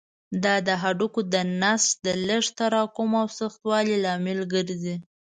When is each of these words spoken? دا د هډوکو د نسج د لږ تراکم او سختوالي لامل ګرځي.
دا 0.43 0.55
د 0.67 0.69
هډوکو 0.81 1.21
د 1.33 1.35
نسج 1.61 1.89
د 2.05 2.07
لږ 2.27 2.43
تراکم 2.59 3.09
او 3.21 3.27
سختوالي 3.39 3.95
لامل 4.05 4.39
ګرځي. 4.53 4.95